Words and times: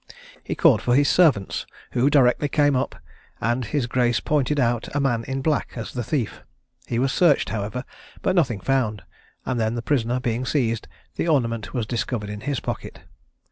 He 0.43 0.55
called 0.55 0.81
for 0.81 0.95
his 0.95 1.07
servants, 1.07 1.67
who 1.91 2.09
directly 2.09 2.49
came 2.49 2.75
up, 2.75 2.95
and 3.39 3.65
his 3.65 3.85
grace 3.85 4.19
pointed 4.19 4.59
out 4.59 4.89
a 4.95 4.99
man 4.99 5.23
in 5.25 5.43
black 5.43 5.73
as 5.75 5.93
the 5.93 6.03
thief. 6.03 6.41
He 6.87 6.97
was 6.97 7.13
searched, 7.13 7.49
however, 7.49 7.85
but 8.23 8.33
nothing 8.35 8.61
found; 8.61 9.03
and 9.45 9.59
then 9.59 9.75
the 9.75 9.83
prisoner 9.83 10.19
being 10.19 10.43
seized, 10.43 10.87
the 11.17 11.27
ornament 11.27 11.75
was 11.75 11.85
discovered 11.85 12.31
in 12.31 12.41
his 12.41 12.59
pocket. 12.59 13.01